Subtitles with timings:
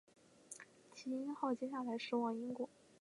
[0.95, 2.67] 耆英号接下来驶往英国。